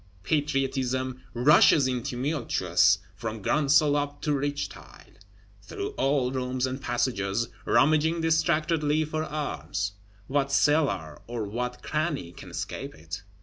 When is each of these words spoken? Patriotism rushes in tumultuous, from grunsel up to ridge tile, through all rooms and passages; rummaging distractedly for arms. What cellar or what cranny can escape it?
Patriotism 0.23 1.21
rushes 1.35 1.87
in 1.87 2.01
tumultuous, 2.01 2.97
from 3.15 3.43
grunsel 3.43 3.95
up 3.95 4.19
to 4.23 4.33
ridge 4.33 4.67
tile, 4.67 5.11
through 5.61 5.89
all 5.89 6.31
rooms 6.31 6.65
and 6.65 6.81
passages; 6.81 7.49
rummaging 7.65 8.19
distractedly 8.21 9.05
for 9.05 9.23
arms. 9.23 9.91
What 10.25 10.51
cellar 10.51 11.21
or 11.27 11.43
what 11.43 11.83
cranny 11.83 12.31
can 12.31 12.49
escape 12.49 12.95
it? 12.95 13.21